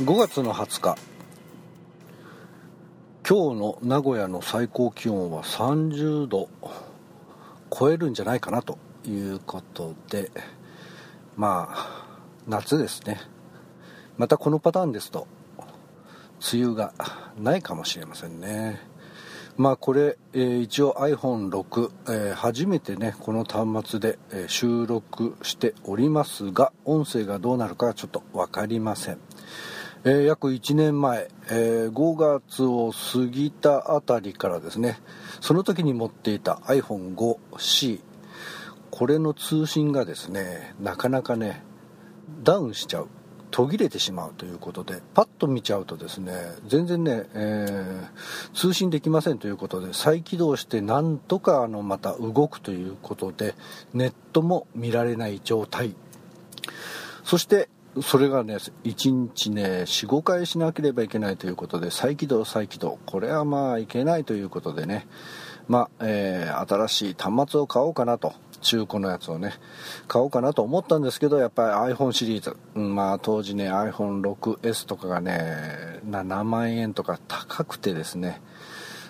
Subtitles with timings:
[0.00, 0.96] 5月の20日。
[3.28, 6.48] 今日の名古屋の最高気温は30度。
[7.70, 10.30] 超えるんじゃないかなということで。
[11.36, 12.06] まあ
[12.48, 13.20] 夏ですね。
[14.16, 15.26] またこのパターンですと
[16.52, 16.94] 梅雨が
[17.38, 18.80] ないかもしれませんね。
[19.58, 29.18] まあこれ、えー、一応 iPhone6、えー、初めてねこの端末で、え、収録しておりますが音声がどうなるかはちょっと分かりません。
[30.04, 34.98] えー、約1年前、えー、5月を過ぎたあたりからですね
[35.40, 38.00] その時に持っていた iPhone5C
[38.90, 41.62] これの通信がですねなかなかね
[42.42, 43.08] ダウンしちゃう
[43.52, 46.32] 途切れてしまうということでパッと見ちゃうとですね
[46.66, 53.54] 全然ね、えー、通信できませんということで再起動してなんとかあのまた動くということで
[53.92, 55.94] ネットも見られない状態。
[57.24, 57.68] そして
[58.00, 62.98] それがね1日ね45回しなければいけないということで再起動再起動。
[63.04, 65.06] これはまあいけないということでね。
[65.68, 68.32] まあ、えー、新しい端末を買おうかなと。
[68.62, 69.52] 中古のやつをね。
[70.08, 78.40] 買おうかなと思ったんですけどやっぱり iPhone シリーズ、うん、まあ当時ね iPhone6S とかがね7万円とか高くてですね。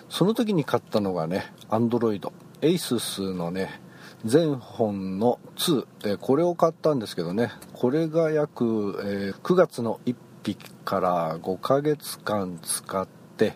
[0.09, 2.31] その時に買ったのがね Android
[2.61, 3.81] ASUS のね
[4.25, 7.51] 全本の2、えー、これを買ったんですけどね。
[7.73, 13.07] これが約、えー、9月の1匹から5ヶ月間使っ
[13.37, 13.55] て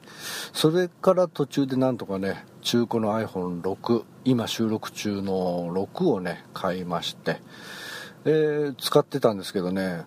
[0.53, 7.39] それから途中でなんとかね中古の iPhone6 今収録中の6をね買いまして、
[8.25, 10.03] えー、使ってたんですけどね。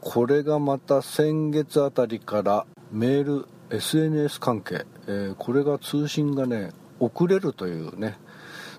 [0.00, 8.18] これがまた先月あたりからメール SNS 関係、えー、これが通信がね遅れるというね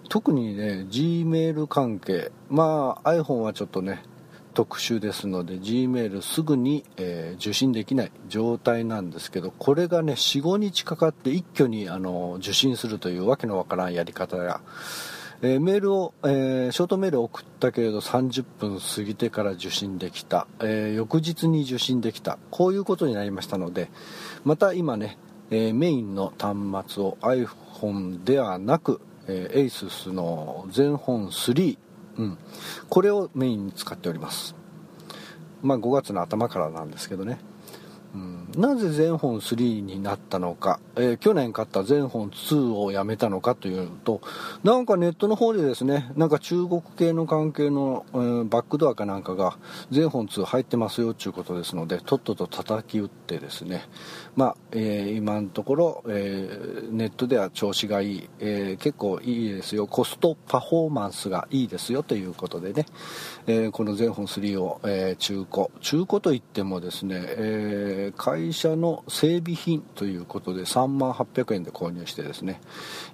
[0.09, 2.31] 特にね G メール関係。
[2.49, 4.03] まあ iPhone はちょっとね
[4.57, 14.61] 特殊ですので G メールすぐに、えー、受信できない状態なんですけどこれがね45日かかって一挙にあの受信するというわけのわからんやり方や、
[15.43, 22.39] えー、メールを、えー、ショートメールを送ったけれど30分過ぎてから受信できた、え翌日に受信できた。
[22.49, 23.91] こういうことになりましたので
[24.43, 25.19] また今ね、
[25.51, 31.77] えメインの端末を iPhone ではなくえー、ASUS の全本3、
[32.17, 32.37] うん、
[32.89, 34.55] これをメインに使っております。
[35.61, 37.39] まあ5月の頭からなんですけどね、
[38.57, 44.21] なぜ全本3になったのか、えー、去年買った全本2をやめたのかというと
[44.63, 49.57] なんかネットの方でですねなんか中国系の関係の、えー、バックドアかなんかが
[49.91, 53.83] 全本2入ってますよということですのでとっとと叩き打ってですね。
[54.35, 59.87] まあ、えー、今のところ、えネットでは調子がいい、え結構いいですよ。
[59.87, 62.85] コストパフォーマンスがいいですよということでね、
[63.47, 65.67] えこの全本3を、えー中古。
[65.81, 68.17] 中古といってもですね、えー、
[68.47, 72.61] 会社の整備品ということで3万800円で購入してですね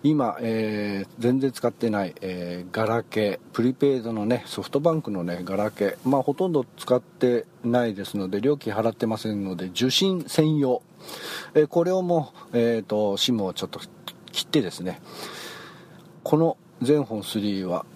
[0.03, 10.83] 今、えー、全然使ってない、えー、ガラケープリペイドのねソフトバンクのねガラケーまあほとんど使ってないですので料金払ってませんので受信専用、
[11.55, 13.79] えー、これをもう、えーと、SIM をちょっと
[14.31, 15.01] 切ってですね
[16.21, 17.87] この全本3は、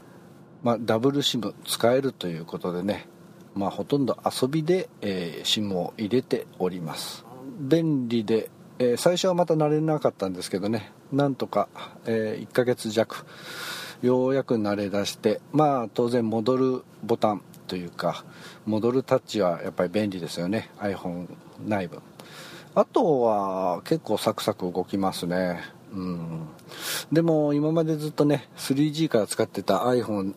[0.63, 3.07] まあ、ダブル SIM 使えるということでね
[3.53, 7.26] まあ、ほとんど遊びで、えー、SIM を入れております。
[7.59, 8.49] 便利で、
[8.79, 10.91] えー、最初はまた慣れなかったんですけどね。
[11.11, 11.69] なんとか、
[12.05, 13.25] えー、1ヶ月弱
[14.01, 18.23] ようやく慣れ出してまあ当然戻るボタンというか
[18.65, 20.69] 戻るタッチはやっぱり便利ですよね。
[20.79, 21.27] iPhone
[21.65, 22.01] 内部。
[22.75, 25.61] あとは結構サクサク動きますね。
[25.91, 26.47] うん。
[27.11, 30.33] でも今までずっとね 3G から使ってた iPhone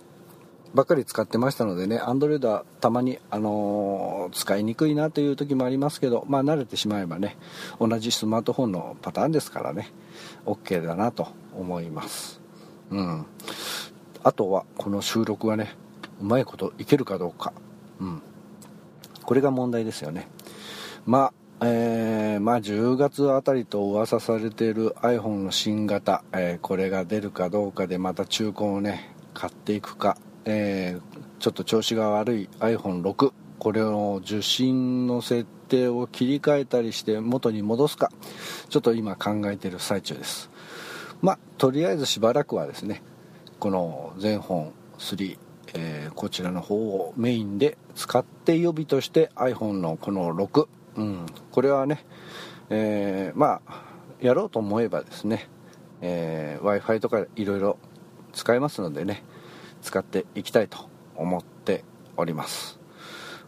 [0.72, 7.36] ばっかり使ってましたのでね、アンドロイドはたまに、あのー、使いにくいなという時もありますけど、まあ慣れてしまえばね、
[7.80, 9.90] 同じスマートフォンのパターンですからね、
[10.46, 12.40] OK だなと思います。
[12.90, 13.26] うん。
[14.22, 15.74] あとは、この収録がね、
[16.20, 17.52] うまいこといけるかどうか。
[18.00, 18.22] うん。
[19.24, 20.28] これが問題ですよね。
[21.04, 38.10] まあ、えー、まあ10月あたりと噂されている iPhone の新型、えー、これが出るかどうかでまた中古をね、買っていくか、えー、ちょっと調子が悪い iPhone6 これを受信の設定を切り替えたりして元に戻すか。
[38.70, 40.50] ちょっと今考えている最中です。
[41.20, 43.02] まあとりあえずしばらくはですね
[43.58, 45.38] この全本3、
[45.74, 50.66] えー、こちらの方をメインで使って予備として iPhone のこの6、
[50.96, 52.04] うん、これはね、
[52.70, 53.82] えー、まあ
[54.20, 55.48] やろうと思えばですね、
[56.00, 57.78] えー、w i f i とかいろいろ
[58.32, 59.22] 使えますのでね
[59.82, 61.84] 使っていきたいと思って
[62.16, 62.78] おります。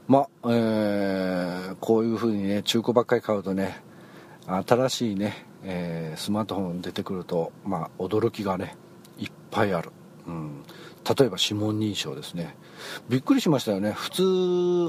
[0.09, 3.83] まあ、えー、こういうふうにね中古ばっかり買うとね
[4.47, 8.77] 新しいね、えー、スマートフォン出てくるとまあ驚きがね
[9.19, 9.91] いっぱいある、
[10.27, 10.65] うん、
[11.19, 12.57] 例えば指紋認証ですね。
[13.09, 13.93] びっくりしましたよね。
[13.93, 14.23] 普通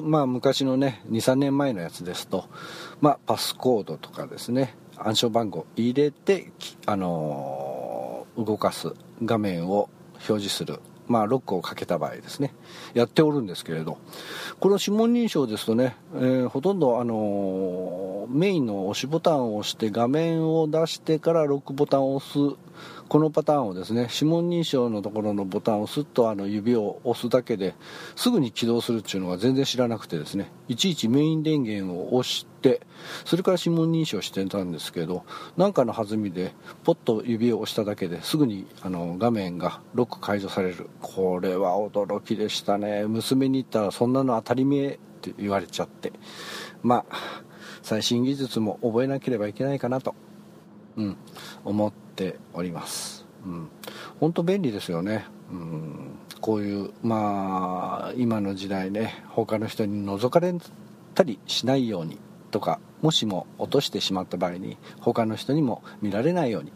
[0.03, 2.49] まあ昔のね23年前のやつですと
[3.01, 6.51] まあパスコードとかですね暗証番号入れて
[6.85, 8.93] あのー、動かす
[9.23, 9.89] 画面を
[10.27, 12.53] 表示するまあ、ロックをかけた場合ですね。
[12.93, 13.97] やっておるんですけれど。
[14.59, 22.37] この指紋認証ですとね、えー、ほとんど、あのー、メインの押しボタンを押して画面を出してからロックボタンを押す
[23.09, 27.75] このパターンをですね指紋認証のところのボタンをスッとあの指を押すだけで
[28.15, 32.52] すぐに起動するっていうのが全然知らなくてですねいちいちメイン電源を押して
[33.25, 35.25] それから指紋認証してたんですけど
[35.57, 40.89] 何かの弾みでポッと指を押しただけですぐにあの画面がロック解除される。
[41.01, 43.05] これは驚きでしたね。
[43.05, 46.13] 娘に言ったらそんなの当たり前って言われちゃって。
[46.81, 47.43] まあ
[47.83, 50.15] 最新技術も覚えなければいけないかなと、
[50.95, 51.17] うん、
[51.65, 53.67] 思っております、うん、
[54.19, 60.53] 本当便利ですよね、うん、こういうまあ今の時代ね他の人に覗かれ
[61.13, 62.17] たりしないように。
[62.53, 66.71] とかもしも落としてしまった場合に他の人にも見られないように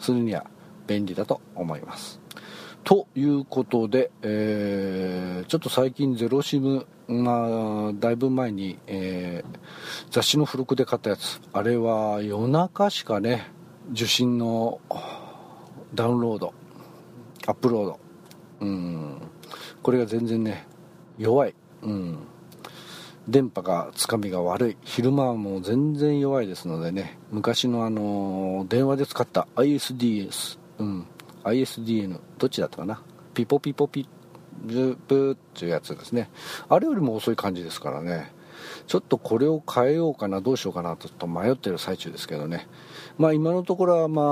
[0.00, 0.44] するには
[0.86, 2.20] 便利だと思います。
[2.84, 9.58] ということで、えー、ちょっと最近ゼロシムまあ、だいぶ前に、えー、
[10.10, 11.40] 雑誌の付録で買ったやつ。
[11.52, 13.50] あれは夜中しかね
[13.92, 14.80] 受信の
[15.94, 16.54] ダウンロード
[17.46, 18.00] アップロード。
[18.60, 19.22] うん。
[19.82, 20.66] これが全然ね
[21.18, 21.54] 弱い。
[21.82, 22.18] うん。
[23.28, 24.76] 電波がつかみが悪い。
[24.82, 27.18] 昼間はもう全然弱いですのでね。
[27.30, 31.06] 昔のあの電話で使った ISDS うん。
[31.44, 33.02] ISDN どっちだったかな。
[33.34, 34.08] ピポピポピ。
[34.64, 36.30] ブーっていうやつですね。
[36.68, 38.32] あれよりも遅い感じですからね。
[38.86, 40.40] ちょっとこれを変えようかな。
[40.40, 42.68] どうしようかなと迷ってる最中ですけどね。
[43.18, 44.22] まあ今のところはま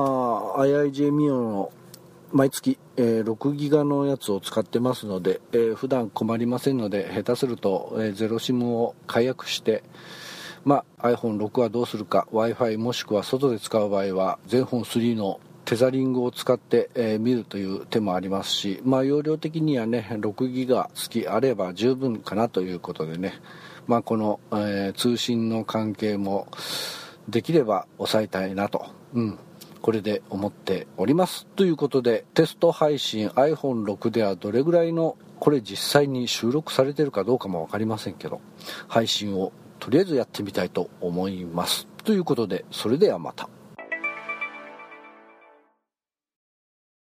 [0.57, 1.73] あ IIJ ミオの
[2.33, 9.83] 毎月、えー、6ギガのやつを使ってますので、えー、普段困りませんので下手すると、えー、ゼロシムを解約して
[10.65, 23.35] まあ、iPhone6 はどうするか w i f i もしくは外で使う場合は全本3のテザリングを使って、え、見るという手もありますし、まあ、容量的にはね6ギガ付きあれば十分かなということでね、
[23.87, 26.49] まあ、この、え、通信の関係も
[27.29, 29.39] できれば抑えたいなと、うん、
[29.83, 38.41] これで思っておりますということでテスト配信 iPhone6 ではどれぐらいのこれ実際に収録されてるかどうかも分かりませんけど
[38.89, 43.49] 配信をとりあえずやってみたいと思いますということでそれではまた。